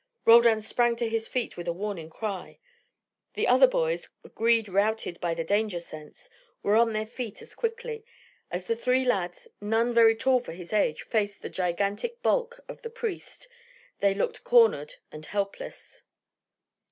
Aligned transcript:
Roldan 0.25 0.61
sprang 0.61 0.95
to 0.95 1.07
his 1.07 1.27
feet 1.27 1.55
with 1.55 1.67
a 1.67 1.73
warning 1.73 2.09
cry. 2.09 2.57
The 3.35 3.47
other 3.47 3.67
boys, 3.67 4.09
greed 4.33 4.67
routed 4.67 5.19
by 5.21 5.35
the 5.35 5.43
danger 5.43 5.79
sense, 5.79 6.27
were 6.63 6.75
on 6.75 6.91
their 6.93 7.05
feet 7.05 7.39
as 7.43 7.53
quickly. 7.53 8.03
As 8.49 8.65
the 8.65 8.75
three 8.75 9.05
lads, 9.05 9.47
none 9.61 9.93
very 9.93 10.15
tall 10.15 10.39
for 10.39 10.53
his 10.53 10.73
age, 10.73 11.03
faced 11.03 11.43
the 11.43 11.49
gigantic 11.49 12.23
bulk 12.23 12.61
of 12.67 12.81
the 12.81 12.89
priest, 12.89 13.47
they 13.99 14.15
looked 14.15 14.43
cornered 14.43 14.95
and 15.11 15.27
helpless. 15.27 16.01